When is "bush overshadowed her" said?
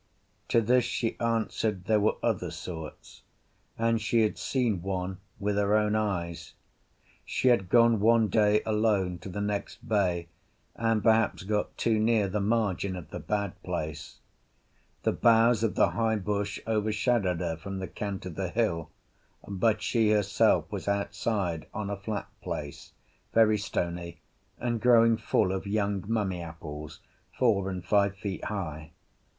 16.15-17.55